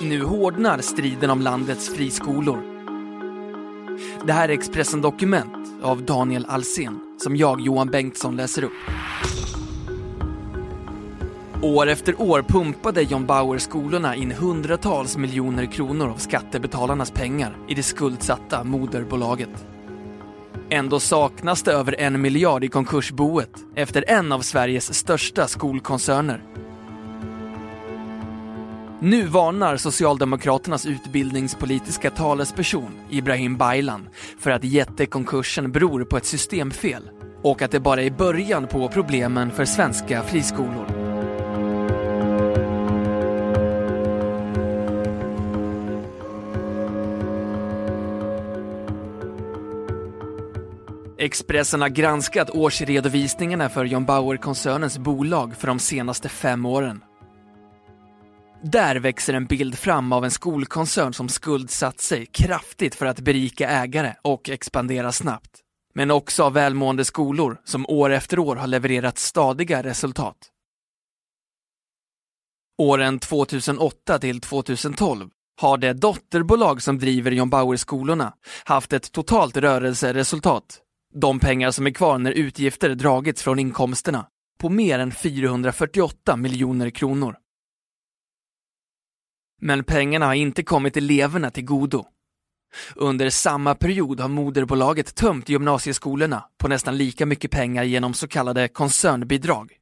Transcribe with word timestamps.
Nu 0.00 0.22
hårdnar 0.24 0.78
striden 0.78 1.30
om 1.30 1.40
landets 1.40 1.88
friskolor. 1.88 2.62
Det 4.26 4.32
här 4.32 4.48
är 4.48 4.52
Expressen 4.52 5.00
Dokument 5.00 5.82
av 5.82 6.02
Daniel 6.02 6.46
Alsen 6.48 7.00
som 7.18 7.36
jag, 7.36 7.60
Johan 7.60 7.90
Bengtsson, 7.90 8.36
läser 8.36 8.64
upp. 8.64 8.72
År 11.62 11.86
efter 11.86 12.20
år 12.20 12.42
pumpade 12.42 13.02
John 13.02 13.26
Bauer-skolorna 13.26 14.14
in 14.14 14.32
hundratals 14.32 15.16
miljoner 15.16 15.66
kronor 15.66 16.08
av 16.08 16.16
skattebetalarnas 16.16 17.10
pengar 17.10 17.56
i 17.68 17.74
det 17.74 17.82
skuldsatta 17.82 18.64
moderbolaget. 18.64 19.66
Ändå 20.70 21.00
saknas 21.00 21.62
det 21.62 21.72
över 21.72 22.00
en 22.00 22.20
miljard 22.20 22.64
i 22.64 22.68
konkursboet 22.68 23.50
efter 23.74 24.04
en 24.08 24.32
av 24.32 24.40
Sveriges 24.40 24.94
största 24.94 25.46
skolkoncerner. 25.46 26.42
Nu 29.00 29.26
varnar 29.26 29.76
Socialdemokraternas 29.76 30.86
utbildningspolitiska 30.86 32.10
talesperson 32.10 32.90
Ibrahim 33.10 33.56
Baylan 33.56 34.08
för 34.38 34.50
att 34.50 34.64
jättekonkursen 34.64 35.72
beror 35.72 36.04
på 36.04 36.16
ett 36.16 36.26
systemfel 36.26 37.10
och 37.42 37.62
att 37.62 37.70
det 37.70 37.80
bara 37.80 38.02
är 38.02 38.10
början 38.10 38.66
på 38.66 38.88
problemen 38.88 39.50
för 39.50 39.64
svenska 39.64 40.22
friskolor. 40.22 40.86
Expressen 51.18 51.80
har 51.80 51.88
granskat 51.88 52.50
årsredovisningarna 52.50 53.68
för 53.68 53.84
John 53.84 54.06
Bauer-koncernens 54.06 54.98
bolag 54.98 55.56
för 55.56 55.66
de 55.66 55.78
senaste 55.78 56.28
fem 56.28 56.66
åren. 56.66 57.00
Där 58.62 58.96
växer 58.96 59.34
en 59.34 59.46
bild 59.46 59.78
fram 59.78 60.12
av 60.12 60.24
en 60.24 60.30
skolkoncern 60.30 61.12
som 61.12 61.28
skuldsatt 61.28 62.00
sig 62.00 62.26
kraftigt 62.26 62.94
för 62.94 63.06
att 63.06 63.20
berika 63.20 63.68
ägare 63.68 64.14
och 64.22 64.48
expandera 64.48 65.12
snabbt. 65.12 65.60
Men 65.94 66.10
också 66.10 66.44
av 66.44 66.52
välmående 66.52 67.04
skolor 67.04 67.60
som 67.64 67.86
år 67.86 68.10
efter 68.10 68.38
år 68.38 68.56
har 68.56 68.66
levererat 68.66 69.18
stadiga 69.18 69.82
resultat. 69.82 70.36
Åren 72.78 73.18
2008 73.18 74.18
till 74.18 74.40
2012 74.40 75.30
har 75.60 75.78
det 75.78 75.92
dotterbolag 75.92 76.82
som 76.82 76.98
driver 76.98 77.30
John 77.30 77.50
Bauer-skolorna 77.50 78.32
haft 78.64 78.92
ett 78.92 79.12
totalt 79.12 79.56
rörelseresultat, 79.56 80.78
de 81.14 81.38
pengar 81.38 81.70
som 81.70 81.86
är 81.86 81.90
kvar 81.90 82.18
när 82.18 82.32
utgifter 82.32 82.94
dragits 82.94 83.42
från 83.42 83.58
inkomsterna, 83.58 84.26
på 84.58 84.68
mer 84.68 84.98
än 84.98 85.12
448 85.12 86.36
miljoner 86.36 86.90
kronor. 86.90 87.36
Men 89.60 89.84
pengarna 89.84 90.26
har 90.26 90.34
inte 90.34 90.62
kommit 90.62 90.96
eleverna 90.96 91.50
till 91.50 91.64
godo. 91.64 92.04
Under 92.94 93.30
samma 93.30 93.74
period 93.74 94.20
har 94.20 94.28
moderbolaget 94.28 95.14
tömt 95.14 95.48
gymnasieskolorna 95.48 96.44
på 96.58 96.68
nästan 96.68 96.96
lika 96.96 97.26
mycket 97.26 97.50
pengar 97.50 97.84
genom 97.84 98.14
så 98.14 98.28
kallade 98.28 98.68
koncernbidrag. 98.68 99.72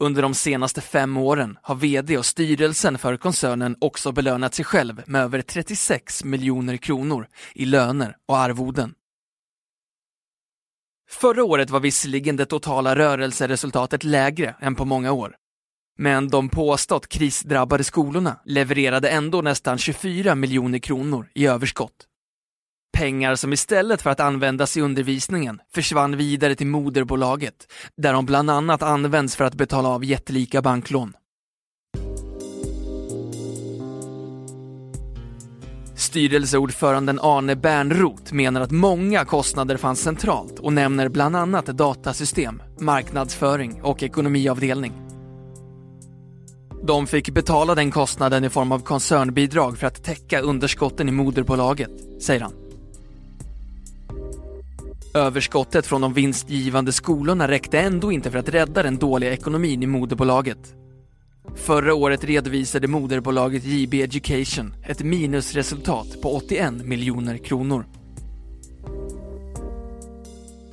Under 0.00 0.22
de 0.22 0.34
senaste 0.34 0.80
fem 0.80 1.16
åren 1.16 1.58
har 1.62 1.74
VD 1.74 2.18
och 2.18 2.26
styrelsen 2.26 2.98
för 2.98 3.16
koncernen 3.16 3.76
också 3.80 4.12
belönat 4.12 4.54
sig 4.54 4.64
själv 4.64 5.02
med 5.06 5.22
över 5.22 5.42
36 5.42 6.24
miljoner 6.24 6.76
kronor 6.76 7.28
i 7.54 7.64
löner 7.64 8.16
och 8.26 8.38
arvoden. 8.38 8.94
Förra 11.10 11.44
året 11.44 11.70
var 11.70 11.80
visserligen 11.80 12.36
det 12.36 12.46
totala 12.46 12.96
rörelseresultatet 12.96 14.04
lägre 14.04 14.56
än 14.60 14.74
på 14.74 14.84
många 14.84 15.12
år. 15.12 15.36
Men 15.98 16.28
de 16.28 16.48
påstått 16.48 17.08
krisdrabbade 17.08 17.84
skolorna 17.84 18.36
levererade 18.44 19.08
ändå 19.08 19.42
nästan 19.42 19.78
24 19.78 20.34
miljoner 20.34 20.78
kronor 20.78 21.28
i 21.34 21.46
överskott. 21.46 21.92
Pengar 22.96 23.34
som 23.34 23.52
istället 23.52 24.02
för 24.02 24.10
att 24.10 24.20
användas 24.20 24.76
i 24.76 24.80
undervisningen 24.80 25.60
försvann 25.74 26.16
vidare 26.16 26.54
till 26.54 26.66
moderbolaget, 26.66 27.72
där 27.96 28.12
de 28.12 28.26
bland 28.26 28.50
annat 28.50 28.82
används 28.82 29.36
för 29.36 29.44
att 29.44 29.54
betala 29.54 29.88
av 29.88 30.04
jättelika 30.04 30.62
banklån. 30.62 31.12
Styrelseordföranden 35.96 37.20
Arne 37.22 37.56
Bernroth 37.56 38.34
menar 38.34 38.60
att 38.60 38.70
många 38.70 39.24
kostnader 39.24 39.76
fanns 39.76 40.02
centralt 40.02 40.58
och 40.58 40.72
nämner 40.72 41.08
bland 41.08 41.36
annat 41.36 41.66
datasystem, 41.66 42.62
marknadsföring 42.80 43.82
och 43.82 44.02
ekonomiavdelning. 44.02 45.07
De 46.82 47.06
fick 47.06 47.30
betala 47.30 47.74
den 47.74 47.90
kostnaden 47.90 48.44
i 48.44 48.48
form 48.48 48.72
av 48.72 48.78
koncernbidrag 48.78 49.78
för 49.78 49.86
att 49.86 50.04
täcka 50.04 50.40
underskotten 50.40 51.08
i 51.08 51.12
moderbolaget, 51.12 51.90
säger 52.20 52.40
han. 52.40 52.52
Överskottet 55.14 55.86
från 55.86 56.00
de 56.00 56.12
vinstgivande 56.12 56.92
skolorna 56.92 57.48
räckte 57.48 57.78
ändå 57.78 58.12
inte 58.12 58.30
för 58.30 58.38
att 58.38 58.48
rädda 58.48 58.82
den 58.82 58.96
dåliga 58.98 59.32
ekonomin 59.32 59.82
i 59.82 59.86
moderbolaget. 59.86 60.74
Förra 61.54 61.94
året 61.94 62.24
redovisade 62.24 62.88
moderbolaget 62.88 63.64
JB 63.64 63.94
Education 63.94 64.74
ett 64.84 65.02
minusresultat 65.02 66.22
på 66.22 66.36
81 66.36 66.72
miljoner 66.84 67.36
kronor. 67.36 67.84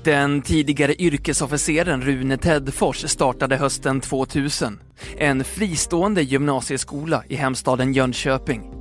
Den 0.06 0.42
tidigare 0.42 1.02
yrkesofficeren 1.02 2.02
Rune 2.02 2.38
Tedfors 2.38 3.10
startade 3.10 3.58
hösten 3.58 4.02
2000 4.02 4.80
en 5.18 5.44
fristående 5.44 6.22
gymnasieskola 6.22 7.24
i 7.28 7.36
hemstaden 7.36 7.94
Jönköping. 7.94 8.72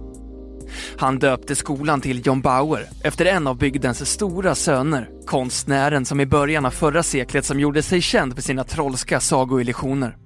Han 0.97 1.19
döpte 1.19 1.55
skolan 1.55 2.01
till 2.01 2.27
John 2.27 2.41
Bauer 2.41 2.89
efter 3.05 3.25
en 3.25 3.47
av 3.47 3.59
bygdens 3.59 4.11
stora 4.11 4.55
söner, 4.55 5.11
konstnären 5.27 6.05
som 6.05 6.21
i 6.21 6.27
början 6.27 6.67
av 6.67 6.71
förra 6.71 7.03
seklet 7.03 7.45
som 7.45 7.61
gjorde 7.61 7.83
sig 7.83 8.01
känd 8.01 8.35
för 8.35 8.43
sina 8.43 8.65
trollska 8.65 9.21
sagoillusioner. 9.21 10.17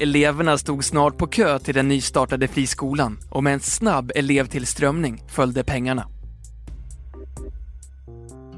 Eleverna 0.00 0.58
stod 0.58 0.84
snart 0.84 1.18
på 1.18 1.26
kö 1.26 1.58
till 1.58 1.74
den 1.74 1.88
nystartade 1.88 2.48
friskolan 2.48 3.18
och 3.30 3.44
med 3.44 3.54
en 3.54 3.60
snabb 3.60 4.12
elevtillströmning 4.14 5.22
följde 5.28 5.64
pengarna. 5.64 6.13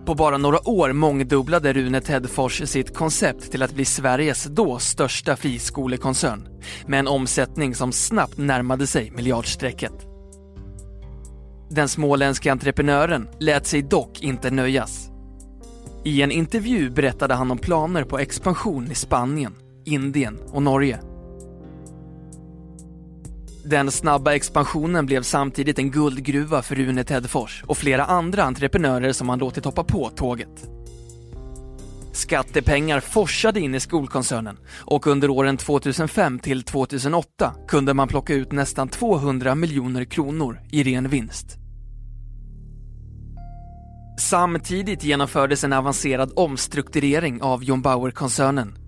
På 0.07 0.15
bara 0.15 0.39
några 0.39 0.69
år 0.69 0.93
mångdubblade 0.93 1.73
Rune 1.73 2.01
Tedfors 2.01 2.63
sitt 2.69 2.95
koncept 2.95 3.51
till 3.51 3.63
att 3.63 3.75
bli 3.75 3.85
Sveriges 3.85 4.45
då 4.45 4.79
största 4.79 5.37
friskolekoncern 5.37 6.49
med 6.87 7.01
en 7.01 7.09
omsättning 7.09 7.75
som 7.75 7.93
snabbt 7.93 8.39
närmade 8.39 8.87
sig 8.87 9.11
miljardstrecket. 9.11 9.93
Den 11.71 11.89
småländska 11.89 12.53
entreprenören 12.53 13.29
lät 13.41 13.67
sig 13.67 13.83
dock 13.83 14.23
inte 14.23 14.51
nöjas. 14.51 15.11
I 16.05 16.23
en 16.23 16.31
intervju 16.31 16.91
berättade 16.91 17.35
han 17.35 17.51
om 17.51 17.59
planer 17.59 18.05
på 18.05 18.19
expansion 18.19 18.91
i 18.91 18.95
Spanien, 18.95 19.55
Indien 19.85 20.39
och 20.53 20.63
Norge. 20.63 21.01
Den 23.69 23.91
snabba 23.91 24.35
expansionen 24.35 25.07
blev 25.07 25.23
samtidigt 25.23 25.79
en 25.79 25.91
guldgruva 25.91 26.63
för 26.63 26.75
Rune 26.75 27.05
Tedfors 27.05 27.65
och 27.67 27.79
flera 27.79 28.05
andra 28.05 28.45
entreprenörer 28.45 29.13
som 29.13 29.29
han 29.29 29.39
låtit 29.39 29.65
hoppa 29.65 29.85
på 29.85 30.11
tåget. 30.11 30.71
Skattepengar 32.13 33.01
forsade 33.01 33.61
in 33.61 33.75
i 33.75 33.81
skolkoncernen 33.81 34.59
och 34.69 35.07
under 35.07 35.31
åren 35.31 35.57
2005 35.57 36.39
till 36.39 36.63
2008 36.63 37.55
kunde 37.69 37.95
man 37.95 38.09
plocka 38.09 38.35
ut 38.35 38.53
nästan 38.53 38.89
200 38.89 39.55
miljoner 39.55 40.05
kronor 40.05 40.61
i 40.71 40.83
ren 40.83 41.09
vinst. 41.09 41.57
Samtidigt 44.19 45.05
genomfördes 45.05 45.65
en 45.65 45.73
avancerad 45.73 46.33
omstrukturering 46.37 47.43
av 47.43 47.65
John 47.65 47.83
Bauer-koncernen 47.83 48.86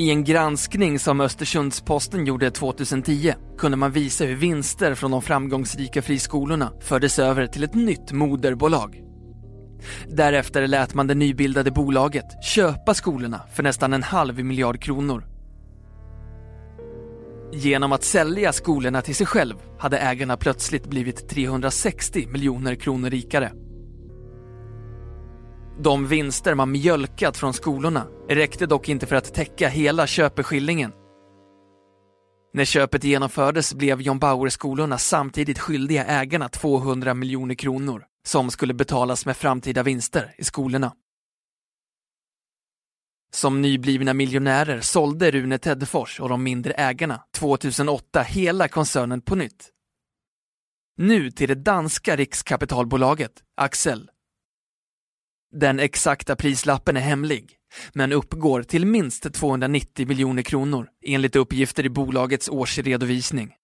i 0.00 0.10
en 0.10 0.24
granskning 0.24 0.98
som 0.98 1.20
Östersunds-Posten 1.20 2.26
gjorde 2.26 2.50
2010 2.50 3.34
kunde 3.58 3.76
man 3.76 3.92
visa 3.92 4.24
hur 4.24 4.36
vinster 4.36 4.94
från 4.94 5.10
de 5.10 5.22
framgångsrika 5.22 6.02
friskolorna 6.02 6.72
fördes 6.80 7.18
över 7.18 7.46
till 7.46 7.64
ett 7.64 7.74
nytt 7.74 8.12
moderbolag. 8.12 9.02
Därefter 10.08 10.66
lät 10.66 10.94
man 10.94 11.06
det 11.06 11.14
nybildade 11.14 11.70
bolaget 11.70 12.44
köpa 12.44 12.94
skolorna 12.94 13.40
för 13.54 13.62
nästan 13.62 13.92
en 13.92 14.02
halv 14.02 14.44
miljard 14.44 14.82
kronor. 14.82 15.26
Genom 17.52 17.92
att 17.92 18.04
sälja 18.04 18.52
skolorna 18.52 19.02
till 19.02 19.14
sig 19.14 19.26
själv 19.26 19.54
hade 19.78 19.98
ägarna 19.98 20.36
plötsligt 20.36 20.86
blivit 20.86 21.28
360 21.28 22.26
miljoner 22.26 22.74
kronor 22.74 23.10
rikare. 23.10 23.52
De 25.78 26.06
vinster 26.06 26.54
man 26.54 26.72
mjölkat 26.72 27.36
från 27.36 27.52
skolorna 27.52 28.06
räckte 28.28 28.66
dock 28.66 28.88
inte 28.88 29.06
för 29.06 29.16
att 29.16 29.34
täcka 29.34 29.68
hela 29.68 30.06
köpeskillingen. 30.06 30.92
När 32.52 32.64
köpet 32.64 33.04
genomfördes 33.04 33.74
blev 33.74 34.00
John 34.00 34.18
Bauer-skolorna 34.18 34.98
samtidigt 34.98 35.58
skyldiga 35.58 36.04
ägarna 36.04 36.48
200 36.48 37.14
miljoner 37.14 37.54
kronor 37.54 38.04
som 38.26 38.50
skulle 38.50 38.74
betalas 38.74 39.26
med 39.26 39.36
framtida 39.36 39.82
vinster 39.82 40.34
i 40.38 40.44
skolorna. 40.44 40.92
Som 43.32 43.62
nyblivna 43.62 44.14
miljonärer 44.14 44.80
sålde 44.80 45.30
Rune 45.30 45.58
Teddefors 45.58 46.20
och 46.20 46.28
de 46.28 46.42
mindre 46.42 46.72
ägarna 46.72 47.22
2008 47.34 48.22
hela 48.22 48.68
koncernen 48.68 49.20
på 49.20 49.34
nytt. 49.34 49.70
Nu 50.96 51.30
till 51.30 51.48
det 51.48 51.54
danska 51.54 52.16
rikskapitalbolaget 52.16 53.32
Axel. 53.56 54.10
Den 55.52 55.80
exakta 55.80 56.36
prislappen 56.36 56.96
är 56.96 57.00
hemlig, 57.00 57.56
men 57.92 58.12
uppgår 58.12 58.62
till 58.62 58.86
minst 58.86 59.34
290 59.34 60.08
miljoner 60.08 60.42
kronor 60.42 60.88
enligt 61.06 61.36
uppgifter 61.36 61.86
i 61.86 61.88
bolagets 61.88 62.48
årsredovisning. 62.48 63.54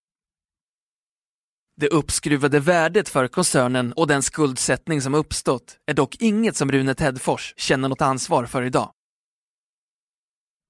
Det 1.76 1.88
uppskruvade 1.88 2.60
värdet 2.60 3.08
för 3.08 3.28
koncernen 3.28 3.92
och 3.92 4.06
den 4.06 4.22
skuldsättning 4.22 5.00
som 5.00 5.14
uppstått 5.14 5.78
är 5.86 5.94
dock 5.94 6.16
inget 6.16 6.56
som 6.56 6.72
Rune 6.72 6.94
Tedfors 6.94 7.54
känner 7.56 7.88
något 7.88 8.02
ansvar 8.02 8.46
för 8.46 8.62
idag. 8.62 8.92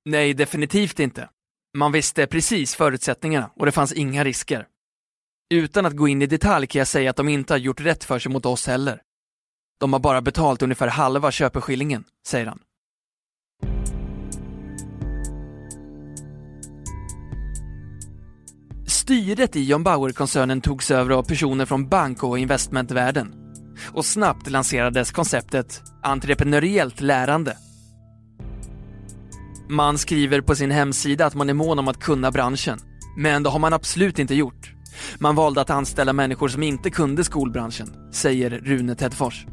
Nej, 0.05 0.35
definitivt 0.35 1.01
inte. 1.01 1.31
Man 1.77 1.93
visste 1.93 2.27
precis 2.27 2.75
förutsättningarna 2.75 3.51
och 3.57 3.67
det 3.67 3.73
fanns 3.73 3.93
inga 3.93 4.25
risker. 4.25 4.67
Utan 5.55 5.87
att 5.87 5.97
gå 5.97 6.09
in 6.09 6.23
i 6.23 6.27
detalj 6.27 6.67
kan 6.67 6.79
jag 6.79 6.89
säga 6.89 7.11
att 7.11 7.17
de 7.17 7.29
inte 7.29 7.53
har 7.53 7.59
gjort 7.59 7.81
rätt 7.81 8.05
för 8.05 8.19
sig 8.19 8.33
mot 8.33 8.47
oss 8.47 8.67
heller. 8.67 9.03
De 9.81 9.93
har 9.93 10.01
bara 10.01 10.23
betalt 10.23 10.63
ungefär 10.63 10.89
halva 10.89 11.31
köpeskillingen, 11.31 12.05
säger 12.27 12.47
han. 12.47 12.59
Styret 18.87 19.57
i 19.57 19.65
John 19.65 19.83
Bauer-koncernen 19.83 20.61
togs 20.61 20.91
över 20.91 21.11
av 21.11 21.23
personer 21.23 21.67
från 21.67 21.89
bank 21.89 22.23
och 22.23 22.39
investmentvärlden. 22.39 23.35
Och 23.93 24.05
snabbt 24.05 24.51
lanserades 24.51 25.13
konceptet 25.13 25.83
entreprenöriellt 26.03 27.01
lärande. 27.01 27.57
Man 29.69 29.99
skriver 29.99 30.41
på 30.41 30.55
sin 30.55 30.71
hemsida 30.71 31.27
att 31.27 31.35
man 31.35 31.49
är 31.49 31.55
mån 31.55 31.79
om 31.79 31.89
att 31.89 32.01
kunna 32.01 32.31
branschen. 32.31 32.79
Men 33.17 33.43
det 33.43 33.51
har 33.51 33.59
man 33.59 33.73
absolut 33.73 34.19
inte 34.19 34.35
gjort. 34.35 34.73
Man 35.19 35.35
valde 35.35 35.61
att 35.61 35.71
anställa 35.71 36.13
människor 36.13 36.49
som 36.49 36.63
inte 36.63 36.91
kunde 36.91 37.25
skolbranschen, 37.25 38.13
säger 38.13 38.51
Rune 38.51 38.95
Tedfors. 38.95 39.47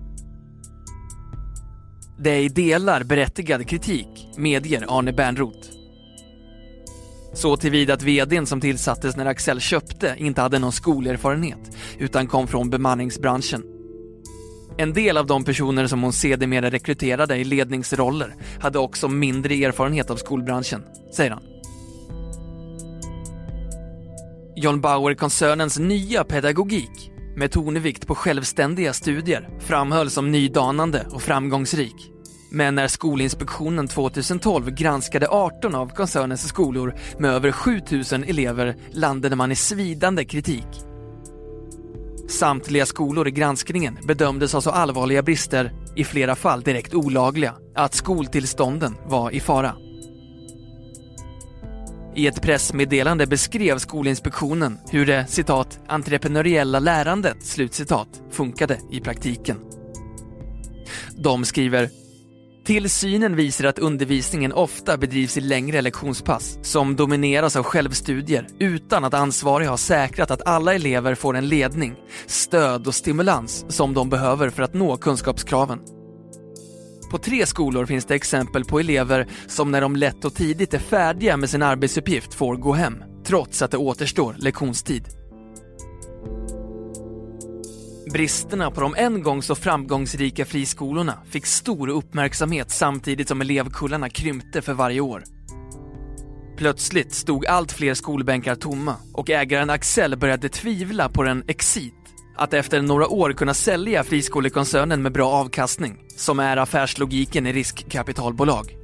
Det 2.24 2.30
är 2.30 2.40
i 2.40 2.50
delar 2.50 3.04
berättigad 3.04 3.68
kritik, 3.68 4.08
medger 4.38 4.98
Arne 4.98 5.14
Bernroth. 5.14 5.70
Så 7.34 7.58
tillvida 7.58 7.94
att 7.94 8.04
vdn 8.04 8.46
som 8.46 8.62
tillsattes 8.62 9.16
när 9.16 9.25
Axel 9.25 9.60
köpte 9.60 10.16
inte 10.18 10.42
hade 10.42 10.60
någon 10.60 10.72
skolerfarenhet 10.72 11.78
utan 12.00 12.28
kom 12.28 12.48
från 12.48 12.70
bemanningsbranschen. 12.70 13.64
En 14.78 14.94
del 14.94 15.18
av 15.18 15.28
de 15.28 15.44
personer 15.44 15.88
som 15.88 16.04
hon 16.04 16.14
sedermera 16.14 16.70
rekryterade 16.72 17.38
i 17.38 17.44
ledningsroller 17.44 18.36
hade 18.60 18.80
också 18.80 19.08
mindre 19.08 19.54
erfarenhet 19.54 20.10
av 20.10 20.16
skolbranschen, 20.16 20.84
säger 21.16 21.31
han. 21.31 21.44
John 24.56 24.81
Bauer-koncernens 24.81 25.80
nya 25.80 26.24
pedagogik 26.24 27.12
med 27.36 27.52
tonvikt 27.52 28.08
på 28.08 28.16
självständiga 28.16 28.94
studier 28.94 29.50
framhölls 29.60 30.14
som 30.14 30.31
nydanande 30.31 31.06
och 31.12 31.22
framgångsrik. 31.22 32.12
Men 32.56 32.76
när 32.76 32.88
Skolinspektionen 32.88 33.88
2012 33.88 34.70
granskade 34.70 35.28
18 35.30 35.76
av 35.76 35.90
koncernens 35.90 36.48
skolor 36.48 36.96
med 37.20 37.32
över 37.32 37.52
7000 37.52 38.24
elever 38.24 38.76
landade 38.92 39.36
man 39.36 39.52
i 39.52 39.56
svidande 39.56 40.26
kritik. 40.26 40.68
Samtliga 42.30 42.86
skolor 42.86 43.28
i 43.28 43.32
granskningen 43.32 43.98
bedömdes 44.08 44.54
ha 44.54 44.62
så 44.62 44.70
allvarliga 44.70 45.22
brister, 45.24 45.74
i 45.96 46.04
flera 46.04 46.36
fall 46.36 46.62
direkt 46.62 46.94
olagliga, 46.94 47.56
att 47.76 47.94
skoltillstånden 47.94 48.96
var 49.06 49.32
i 49.32 49.40
fara. 49.40 49.76
I 52.16 52.28
ett 52.28 52.42
pressmeddelande 52.42 53.28
beskrev 53.28 53.78
Skolinspektionen 53.78 54.78
hur 54.90 55.06
det 55.06 55.26
citat 55.28 55.80
entreprenöriella 55.88 56.80
lärandet 56.80 57.46
slutcitat 57.46 58.22
funkade 58.32 58.80
i 58.92 59.00
praktiken. 59.00 59.58
De 61.18 61.46
skriver 61.46 62.03
Tillsynen 62.65 63.36
visar 63.36 63.65
att 63.65 63.80
undervisningen 63.80 64.54
ofta 64.54 64.98
bedrivs 64.98 65.38
i 65.38 65.42
längre 65.42 65.81
lektionspass 65.81 66.57
som 66.62 66.95
domineras 66.95 67.56
av 67.56 67.63
självstudier 67.63 68.48
utan 68.60 69.04
att 69.04 69.13
ansvariga 69.13 69.69
har 69.69 69.77
säkrat 69.77 70.31
att 70.31 70.48
alla 70.48 70.74
elever 70.74 71.15
får 71.15 71.36
en 71.38 71.48
ledning, 71.48 71.95
stöd 72.27 72.88
och 72.88 72.95
stimulans 72.95 73.65
som 73.69 73.94
de 73.94 74.10
behöver 74.10 74.50
för 74.50 74.63
att 74.63 74.74
nå 74.74 74.98
kunskapskraven. 74.98 75.80
På 77.12 77.18
tre 77.18 77.45
skolor 77.45 77.86
finns 77.86 78.06
det 78.06 78.15
exempel 78.15 78.66
på 78.66 78.80
elever 78.80 79.27
som 79.48 79.71
när 79.71 79.81
de 79.81 79.95
lätt 79.95 80.25
och 80.25 80.36
tidigt 80.36 80.74
är 80.74 80.80
färdiga 80.80 81.38
med 81.38 81.50
sin 81.50 81.62
arbetsuppgift 81.62 82.33
får 82.33 82.56
gå 82.56 82.74
hem, 82.74 83.04
trots 83.25 83.62
att 83.62 83.71
det 83.71 83.77
återstår 83.77 84.36
lektionstid. 84.38 85.23
Bristerna 88.13 88.71
på 88.71 88.81
de 88.81 88.95
en 88.98 89.24
gång 89.24 89.42
så 89.42 89.56
framgångsrika 89.56 90.45
friskolorna 90.45 91.18
fick 91.30 91.45
stor 91.45 91.88
uppmärksamhet 91.88 92.71
samtidigt 92.71 93.27
som 93.27 93.42
elevkullarna 93.42 94.10
krympte 94.10 94.62
för 94.62 94.74
varje 94.74 95.00
år. 95.00 95.24
Plötsligt 96.57 97.13
stod 97.13 97.45
allt 97.45 97.71
fler 97.71 97.94
skolbänkar 97.94 98.56
tomma 98.56 98.95
och 99.13 99.30
ägaren 99.30 99.69
Axel 99.69 100.18
började 100.18 100.50
tvivla 100.50 101.10
på 101.10 101.24
den 101.24 101.44
exit 101.48 101.94
att 102.38 102.54
efter 102.54 102.81
några 102.81 103.07
år 103.07 103.33
kunna 103.33 103.54
sälja 103.54 104.04
friskolekoncernen 104.04 105.01
med 105.01 105.12
bra 105.12 105.31
avkastning, 105.31 105.98
som 106.18 106.39
är 106.39 106.57
affärslogiken 106.57 107.48
i 107.48 107.54
riskkapitalbolag. 107.54 108.77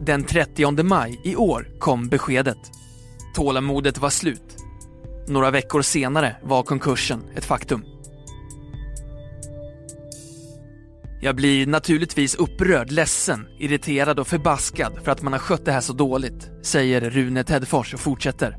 Den 0.00 0.24
30 0.24 0.82
maj 0.82 1.20
i 1.24 1.36
år 1.36 1.68
kom 1.78 2.08
beskedet. 2.08 2.58
Tålamodet 3.34 3.98
var 3.98 4.10
slut. 4.10 4.47
Några 5.28 5.50
veckor 5.50 5.82
senare 5.82 6.36
var 6.42 6.62
konkursen 6.62 7.22
ett 7.36 7.44
faktum. 7.44 7.84
Jag 11.20 11.36
blir 11.36 11.66
naturligtvis 11.66 12.34
upprörd, 12.34 12.90
ledsen, 12.90 13.46
irriterad 13.58 14.18
och 14.18 14.26
förbaskad 14.26 14.98
för 15.04 15.12
att 15.12 15.22
man 15.22 15.32
har 15.32 15.40
skött 15.40 15.64
det 15.64 15.72
här 15.72 15.80
så 15.80 15.92
dåligt, 15.92 16.50
säger 16.62 17.00
Rune 17.00 17.44
Tedfors 17.44 17.94
och 17.94 18.00
fortsätter. 18.00 18.56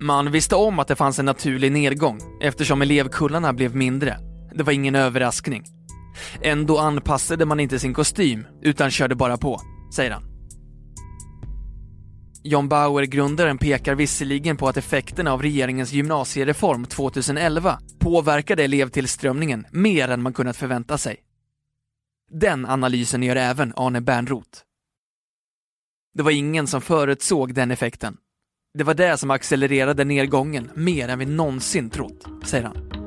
Man 0.00 0.32
visste 0.32 0.54
om 0.56 0.78
att 0.78 0.88
det 0.88 0.96
fanns 0.96 1.18
en 1.18 1.24
naturlig 1.24 1.72
nedgång 1.72 2.20
eftersom 2.42 2.82
elevkullarna 2.82 3.52
blev 3.52 3.76
mindre. 3.76 4.18
Det 4.54 4.62
var 4.62 4.72
ingen 4.72 4.94
överraskning. 4.94 5.64
Ändå 6.42 6.78
anpassade 6.78 7.46
man 7.46 7.60
inte 7.60 7.78
sin 7.78 7.94
kostym 7.94 8.46
utan 8.62 8.90
körde 8.90 9.14
bara 9.14 9.36
på, 9.36 9.60
säger 9.94 10.10
han. 10.10 10.31
John 12.44 12.68
Bauer-grundaren 12.68 13.58
pekar 13.58 13.94
visserligen 13.94 14.56
på 14.56 14.68
att 14.68 14.76
effekterna 14.76 15.32
av 15.32 15.42
regeringens 15.42 15.92
gymnasiereform 15.92 16.84
2011 16.84 17.78
påverkade 17.98 18.64
elevtillströmningen 18.64 19.66
mer 19.70 20.08
än 20.08 20.22
man 20.22 20.32
kunnat 20.32 20.56
förvänta 20.56 20.98
sig. 20.98 21.16
Den 22.30 22.66
analysen 22.66 23.22
gör 23.22 23.36
även 23.36 23.72
Arne 23.76 24.00
Bernroth. 24.00 24.60
Det 26.14 26.22
var 26.22 26.30
ingen 26.30 26.66
som 26.66 26.80
förutsåg 26.80 27.54
den 27.54 27.70
effekten. 27.70 28.16
Det 28.78 28.84
var 28.84 28.94
det 28.94 29.16
som 29.16 29.30
accelererade 29.30 30.04
nedgången 30.04 30.70
mer 30.74 31.08
än 31.08 31.18
vi 31.18 31.26
någonsin 31.26 31.90
trott, 31.90 32.26
säger 32.44 32.64
han. 32.64 33.01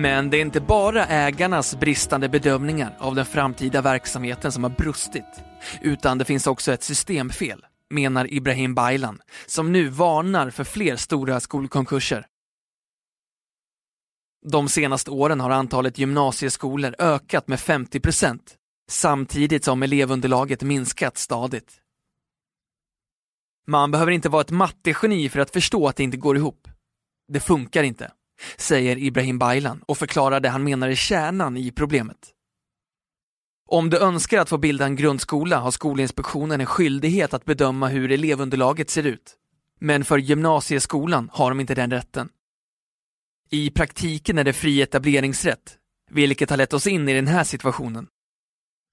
Men 0.00 0.30
det 0.30 0.36
är 0.36 0.40
inte 0.40 0.60
bara 0.60 1.06
ägarnas 1.06 1.76
bristande 1.76 2.28
bedömningar 2.28 2.96
av 2.98 3.14
den 3.14 3.26
framtida 3.26 3.82
verksamheten 3.82 4.52
som 4.52 4.62
har 4.62 4.70
brustit, 4.70 5.42
utan 5.82 6.18
det 6.18 6.24
finns 6.24 6.46
också 6.46 6.72
ett 6.72 6.82
systemfel, 6.82 7.66
menar 7.90 8.32
Ibrahim 8.32 8.74
Baylan, 8.74 9.20
som 9.46 9.72
nu 9.72 9.88
varnar 9.88 10.50
för 10.50 10.64
fler 10.64 10.96
stora 10.96 11.40
skolkonkurser. 11.40 12.26
De 14.46 14.68
senaste 14.68 15.10
åren 15.10 15.40
har 15.40 15.50
antalet 15.50 15.98
gymnasieskolor 15.98 16.94
ökat 16.98 17.48
med 17.48 17.60
50 17.60 18.00
procent, 18.00 18.56
samtidigt 18.90 19.64
som 19.64 19.82
elevunderlaget 19.82 20.62
minskat 20.62 21.18
stadigt. 21.18 21.72
Man 23.66 23.90
behöver 23.90 24.12
inte 24.12 24.28
vara 24.28 24.40
ett 24.40 24.50
mattegeni 24.50 25.28
för 25.28 25.40
att 25.40 25.50
förstå 25.50 25.88
att 25.88 25.96
det 25.96 26.02
inte 26.02 26.16
går 26.16 26.36
ihop. 26.36 26.68
Det 27.28 27.40
funkar 27.40 27.82
inte, 27.82 28.12
säger 28.56 28.98
Ibrahim 28.98 29.38
Baylan 29.38 29.82
och 29.86 29.98
förklarar 29.98 30.40
det 30.40 30.48
han 30.48 30.64
menar 30.64 30.88
är 30.88 30.94
kärnan 30.94 31.56
i 31.56 31.70
problemet. 31.70 32.34
Om 33.68 33.90
du 33.90 33.98
önskar 33.98 34.38
att 34.38 34.48
få 34.48 34.58
bilda 34.58 34.84
en 34.84 34.96
grundskola 34.96 35.58
har 35.58 35.70
Skolinspektionen 35.70 36.60
en 36.60 36.66
skyldighet 36.66 37.34
att 37.34 37.44
bedöma 37.44 37.88
hur 37.88 38.12
elevunderlaget 38.12 38.90
ser 38.90 39.06
ut. 39.06 39.36
Men 39.80 40.04
för 40.04 40.18
gymnasieskolan 40.18 41.30
har 41.32 41.50
de 41.50 41.60
inte 41.60 41.74
den 41.74 41.90
rätten. 41.90 42.28
I 43.50 43.70
praktiken 43.70 44.38
är 44.38 44.44
det 44.44 44.52
fri 44.52 44.82
etableringsrätt, 44.82 45.76
vilket 46.10 46.50
har 46.50 46.56
lett 46.56 46.72
oss 46.72 46.86
in 46.86 47.08
i 47.08 47.14
den 47.14 47.26
här 47.26 47.44
situationen. 47.44 48.06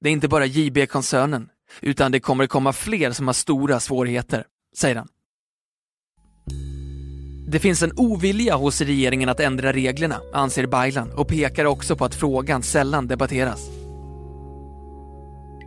Det 0.02 0.10
är 0.10 0.14
inte 0.14 0.28
bara 0.28 0.46
JB-koncernen, 0.46 1.50
utan 1.82 2.12
det 2.12 2.20
kommer 2.20 2.48
komma 2.48 2.74
fler 2.74 3.12
som 3.12 3.28
har 3.28 3.34
stora 3.34 3.80
svårigheter, 3.80 4.46
säger 4.76 4.96
han. 4.96 5.08
Det 7.50 7.60
finns 7.60 7.84
en 7.84 7.92
ovilja 7.96 8.56
hos 8.56 8.82
regeringen 8.82 9.30
att 9.30 9.40
ändra 9.40 9.74
reglerna, 9.74 10.22
anser 10.34 10.66
Baylan 10.66 11.12
och 11.12 11.28
pekar 11.28 11.66
också 11.66 11.96
på 11.96 12.06
att 12.06 12.16
frågan 12.16 12.64
sällan 12.64 13.08
debatteras. 13.08 13.70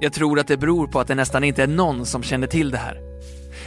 Jag 0.01 0.13
tror 0.13 0.41
att 0.41 0.47
det 0.47 0.57
beror 0.57 0.87
på 0.87 1.01
att 1.01 1.09
det 1.09 1.15
nästan 1.15 1.45
inte 1.45 1.63
är 1.63 1.67
någon 1.67 2.07
som 2.07 2.23
känner 2.23 2.47
till 2.47 2.71
det 2.71 2.79
här. 2.79 3.01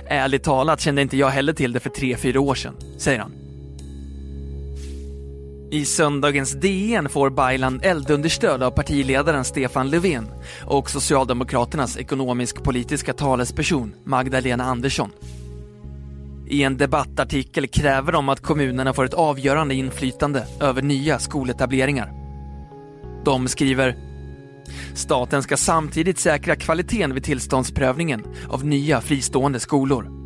Ärligt 0.06 0.44
talat 0.44 0.80
kände 0.80 1.02
inte 1.02 1.18
jag 1.18 1.30
heller 1.30 1.54
till 1.54 1.74
det 1.74 1.80
för 1.80 1.90
tre, 1.90 2.18
fyra 2.18 2.40
år 2.40 2.56
sedan, 2.56 2.76
säger 2.98 3.20
han. 3.20 3.32
I 5.72 5.86
söndagens 5.86 6.52
DN 6.52 7.10
får 7.10 7.30
Baylan 7.30 7.82
eldunderstöd 7.84 8.64
av 8.64 8.72
partiledaren 8.72 9.44
Stefan 9.44 9.90
Löfven 9.90 10.28
och 10.66 10.90
Socialdemokraternas 10.90 11.98
ekonomisk-politiska 11.98 13.14
talesperson 13.14 13.96
Magdalena 14.04 14.64
Andersson. 14.64 15.12
I 16.48 16.64
en 16.64 16.78
debattartikel 16.78 17.68
kräver 17.68 18.12
de 18.12 18.30
att 18.30 18.42
kommunerna 18.42 18.94
får 18.94 19.06
ett 19.06 19.14
avgörande 19.14 19.76
inflytande 19.76 20.48
över 20.62 20.82
nya 20.82 21.20
skoletableringar. 21.20 22.12
De 23.26 23.48
skriver 23.48 23.98
Staten 24.94 25.44
ska 25.44 25.58
samtidigt 25.58 26.20
säkra 26.20 26.56
kvaliteten 26.56 27.14
vid 27.14 27.24
tillståndsprövningen 27.24 28.24
av 28.50 28.66
nya 28.66 29.02
fristående 29.02 29.60
skolor. 29.60 30.24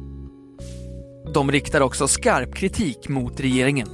De 1.33 1.51
riktar 1.51 1.81
också 1.81 2.07
skarp 2.07 2.55
kritik 2.55 3.09
mot 3.09 3.39
regeringen. 3.39 3.87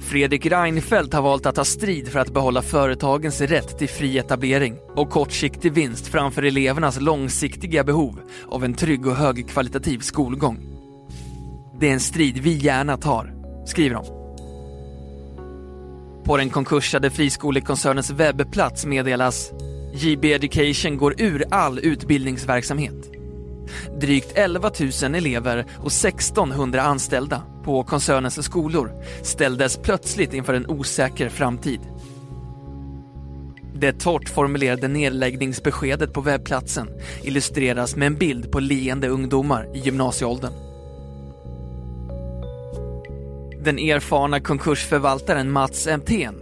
Fredrik 0.00 0.46
Reinfeldt 0.46 1.14
har 1.14 1.22
valt 1.22 1.46
att 1.46 1.54
ta 1.54 1.64
strid 1.64 2.08
för 2.08 2.18
att 2.18 2.34
behålla 2.34 2.62
företagens 2.62 3.40
rätt 3.40 3.78
till 3.78 3.88
fri 3.88 4.18
etablering 4.18 4.78
och 4.96 5.10
kortsiktig 5.10 5.72
vinst 5.72 6.06
framför 6.06 6.42
elevernas 6.42 7.00
långsiktiga 7.00 7.84
behov 7.84 8.20
av 8.48 8.64
en 8.64 8.74
trygg 8.74 9.06
och 9.06 9.16
högkvalitativ 9.16 9.98
skolgång. 9.98 10.73
Det 11.80 11.88
är 11.88 11.92
en 11.92 12.00
strid 12.00 12.38
vi 12.38 12.52
gärna 12.52 12.96
tar, 12.96 13.34
skriver 13.66 13.94
de. 13.94 14.04
På 16.24 16.36
den 16.36 16.50
konkursade 16.50 17.10
friskolekoncernens 17.10 18.10
webbplats 18.10 18.86
meddelas 18.86 19.52
JB 19.94 20.24
Education 20.24 20.96
går 20.96 21.14
ur 21.18 21.44
all 21.50 21.78
utbildningsverksamhet. 21.78 23.10
Drygt 24.00 24.32
11 24.34 24.70
000 25.02 25.14
elever 25.14 25.66
och 25.78 25.86
1600 25.86 26.82
anställda 26.82 27.42
på 27.64 27.84
koncernens 27.84 28.44
skolor 28.44 28.92
ställdes 29.22 29.76
plötsligt 29.76 30.34
inför 30.34 30.54
en 30.54 30.66
osäker 30.66 31.28
framtid. 31.28 31.80
Det 33.74 33.92
torrt 33.92 34.28
formulerade 34.28 34.88
nedläggningsbeskedet 34.88 36.12
på 36.12 36.20
webbplatsen 36.20 36.88
illustreras 37.22 37.96
med 37.96 38.06
en 38.06 38.14
bild 38.14 38.52
på 38.52 38.60
leende 38.60 39.08
ungdomar 39.08 39.76
i 39.76 39.78
gymnasieåldern. 39.78 40.73
Den 43.64 43.78
erfarna 43.78 44.40
konkursförvaltaren 44.40 45.50
Mats 45.50 45.86
Emthén, 45.86 46.34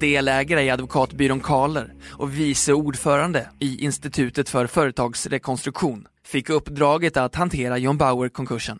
delägare 0.00 0.62
i 0.62 0.70
advokatbyrån 0.70 1.40
Karler 1.40 1.94
och 2.12 2.38
vice 2.38 2.72
ordförande 2.72 3.50
i 3.58 3.84
Institutet 3.84 4.48
för 4.48 4.66
företagsrekonstruktion, 4.66 6.06
fick 6.24 6.50
uppdraget 6.50 7.16
att 7.16 7.34
hantera 7.34 7.78
John 7.78 7.98
Bauer-konkursen. 7.98 8.78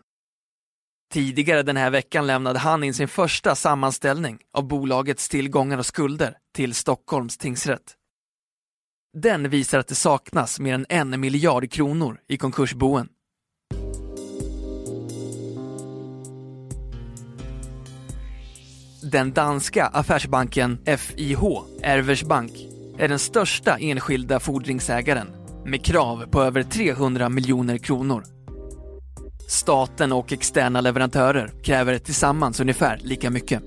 Tidigare 1.13 1.63
den 1.63 1.77
här 1.77 1.91
veckan 1.91 2.27
lämnade 2.27 2.59
han 2.59 2.85
in 2.85 2.95
sin 2.95 3.09
första 3.09 3.55
sammanställning 3.55 4.39
av 4.53 4.69
bolagets 4.69 5.29
tillgångar 5.29 5.79
och 5.79 5.87
skulder 5.87 6.37
till 6.55 6.75
Stockholms 6.75 7.39
tingsrätt. 7.39 7.95
Den 9.17 9.51
visar 9.51 9.79
att 9.79 9.89
det 9.89 9.95
saknas 9.95 10.61
mer 10.61 10.75
än 10.75 10.87
en 10.89 11.21
miljard 11.21 11.71
kronor 11.71 12.21
i 12.29 12.37
konkursboen. 12.37 13.09
Den 19.13 19.33
danska 19.33 19.87
affärsbanken 19.87 20.79
FIH, 20.99 21.43
Ervers 21.83 22.25
Bank, 22.25 22.53
är 22.99 23.09
den 23.09 23.19
största 23.19 23.77
enskilda 23.77 24.41
fordringsägaren 24.41 25.27
med 25.65 25.85
krav 25.85 26.27
på 26.31 26.43
över 26.43 26.63
300 26.63 27.29
miljoner 27.29 27.79
kronor. 27.79 28.25
Staten 29.49 30.13
och 30.13 30.33
externa 30.33 30.81
leverantörer 30.81 31.53
kräver 31.63 31.99
tillsammans 31.99 32.61
ungefär 32.61 32.99
lika 33.03 33.31
mycket. 33.31 33.63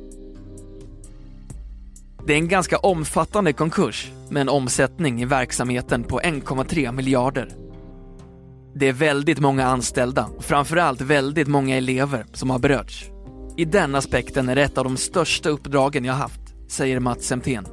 Det 2.27 2.33
är 2.33 2.37
en 2.37 2.47
ganska 2.47 2.77
omfattande 2.77 3.53
konkurs 3.53 4.11
med 4.29 4.41
en 4.41 4.49
omsättning 4.49 5.21
i 5.21 5.25
verksamheten 5.25 6.03
på 6.03 6.19
1,3 6.19 6.91
miljarder. 6.91 7.49
Det 8.75 8.87
är 8.87 8.93
väldigt 8.93 9.39
många 9.39 9.65
anställda 9.65 10.25
och 10.37 10.43
framförallt 10.43 11.01
väldigt 11.01 11.47
många 11.47 11.77
elever 11.77 12.25
som 12.33 12.49
har 12.49 12.59
berörts. 12.59 13.12
I 13.55 13.65
den 13.65 13.95
aspekten 13.95 14.49
är 14.49 14.55
det 14.55 14.63
ett 14.63 14.77
av 14.77 14.83
de 14.83 14.97
största 14.97 15.49
uppdragen 15.49 16.05
jag 16.05 16.13
haft, 16.13 16.41
säger 16.67 16.99
Mats 16.99 17.25
Semtén. 17.25 17.67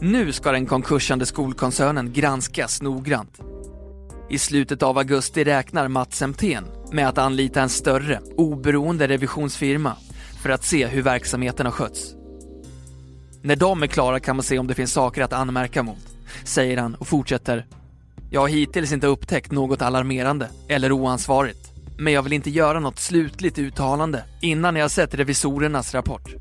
Nu 0.00 0.32
ska 0.32 0.52
den 0.52 0.66
konkursande 0.66 1.26
skolkoncernen 1.26 2.12
granskas 2.12 2.82
noggrant. 2.82 3.40
I 4.30 4.38
slutet 4.38 4.82
av 4.82 4.98
augusti 4.98 5.44
räknar 5.44 5.88
Mats 5.88 6.16
Semtén 6.16 6.64
med 6.92 7.08
att 7.08 7.18
anlita 7.18 7.62
en 7.62 7.68
större, 7.68 8.20
oberoende 8.36 9.08
revisionsfirma 9.08 9.96
för 10.42 10.50
att 10.50 10.64
se 10.64 10.86
hur 10.86 11.02
verksamheten 11.02 11.66
har 11.66 11.72
skötts. 11.72 12.14
När 13.42 13.56
de 13.56 13.82
är 13.82 13.86
klara 13.86 14.20
kan 14.20 14.36
man 14.36 14.42
se 14.42 14.58
om 14.58 14.66
det 14.66 14.74
finns 14.74 14.92
saker 14.92 15.22
att 15.22 15.32
anmärka 15.32 15.82
mot, 15.82 16.14
säger 16.44 16.76
han 16.76 16.94
och 16.94 17.08
fortsätter. 17.08 17.66
Jag 18.30 18.40
har 18.40 18.48
hittills 18.48 18.92
inte 18.92 19.06
upptäckt 19.06 19.52
något 19.52 19.82
alarmerande 19.82 20.48
eller 20.68 20.92
oansvarigt 20.92 21.77
men 21.98 22.12
jag 22.12 22.22
vill 22.22 22.32
inte 22.32 22.50
göra 22.50 22.80
något 22.80 22.98
slutligt 22.98 23.58
uttalande 23.58 24.24
innan 24.40 24.76
jag 24.76 24.90
sett 24.90 25.14
revisorernas 25.14 25.94
rapport. 25.94 26.34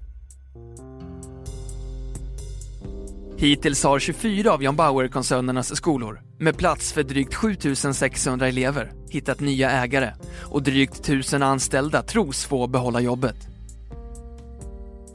Hittills 3.37 3.83
har 3.83 3.99
24 3.99 4.51
av 4.51 4.63
John 4.63 4.75
Bauer-koncernernas 4.75 5.75
skolor 5.75 6.21
med 6.39 6.57
plats 6.57 6.93
för 6.93 7.03
drygt 7.03 7.33
7600 7.33 8.47
elever 8.47 8.91
hittat 9.09 9.39
nya 9.39 9.71
ägare 9.71 10.13
och 10.41 10.63
drygt 10.63 10.99
1000 10.99 11.43
anställda 11.43 12.03
tros 12.03 12.45
få 12.45 12.67
behålla 12.67 12.99
jobbet. 12.99 13.47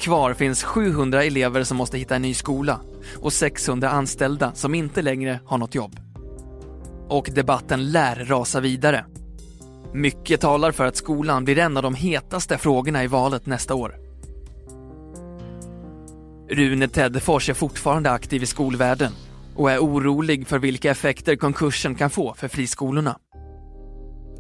Kvar 0.01 0.35
finns 0.35 0.63
700 0.63 1.25
elever 1.25 1.65
som 1.65 1.77
måste 1.77 1.99
hitta 1.99 2.17
en 2.17 2.23
ny 2.23 2.35
skola 2.35 2.81
och 3.17 3.33
600 3.33 3.91
anställda 3.91 4.55
som 4.55 4.75
inte 4.75 5.03
längre 5.03 5.41
har 5.47 5.59
något 5.59 5.75
jobb. 5.75 6.01
Och 7.09 7.31
debatten 7.35 7.93
lär 7.93 8.25
rasa 8.25 8.61
vidare 8.61 9.05
mycket 9.95 10.41
talar 10.41 10.73
för 10.73 10.87
att 10.87 10.97
skolan 10.97 11.45
blir 11.45 11.59
en 11.59 11.77
av 11.77 11.83
de 11.83 11.95
hetaste 11.95 12.59
frågorna 12.59 13.05
i 13.05 13.07
valet 13.07 13.47
nästa 13.47 13.75
år. 13.75 13.97
Rune 16.51 16.89
Teddefors 16.89 17.49
är 17.49 17.55
fortfarande 17.55 18.11
aktiv 18.11 18.43
i 18.43 18.47
skolvärlden 18.47 19.13
och 19.57 19.71
är 19.71 19.79
orolig 19.79 20.47
för 20.47 20.59
vilka 20.59 20.91
effekter 20.91 21.37
konkursen 21.37 21.95
kan 21.95 22.11
få 22.11 22.35
för 22.35 22.49
friskolorna. 22.49 23.19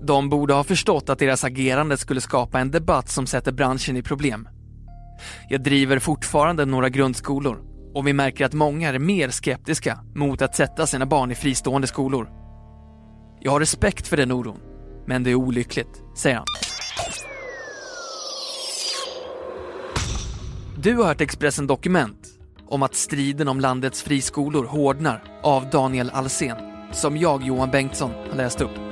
De 0.02 0.28
borde 0.28 0.54
ha 0.54 0.64
förstått 0.64 1.10
att 1.10 1.18
deras 1.18 1.44
agerande 1.44 1.96
skulle 1.96 2.20
skapa 2.20 2.60
en 2.60 2.70
debatt 2.70 3.08
som 3.08 3.26
sätter 3.26 3.52
branschen 3.52 3.96
i 3.96 4.02
problem. 4.02 4.48
Jag 5.48 5.62
driver 5.62 5.98
fortfarande 5.98 6.64
några 6.64 6.88
grundskolor 6.88 7.62
och 7.94 8.06
vi 8.06 8.12
märker 8.12 8.44
att 8.44 8.52
många 8.52 8.88
är 8.88 8.98
mer 8.98 9.30
skeptiska 9.30 9.98
mot 10.14 10.42
att 10.42 10.56
sätta 10.56 10.86
sina 10.86 11.06
barn 11.06 11.30
i 11.30 11.34
fristående 11.34 11.86
skolor. 11.86 12.30
Jag 13.40 13.52
har 13.52 13.60
respekt 13.60 14.08
för 14.08 14.16
den 14.16 14.32
oron 14.32 14.71
men 15.06 15.22
det 15.22 15.30
är 15.30 15.34
olyckligt, 15.34 16.02
säger 16.14 16.36
han. 16.36 16.46
Du 20.78 20.96
har 20.96 21.04
hört 21.04 21.20
Expressen 21.20 21.66
Dokument 21.66 22.28
om 22.68 22.82
att 22.82 22.94
striden 22.94 23.48
om 23.48 23.60
landets 23.60 24.02
friskolor 24.02 24.64
hårdnar 24.64 25.24
av 25.42 25.70
Daniel 25.70 26.10
Alsen 26.10 26.56
som 26.92 27.16
jag, 27.16 27.42
Johan 27.42 27.70
Bengtsson, 27.70 28.10
har 28.30 28.36
läst 28.36 28.60
upp. 28.60 28.91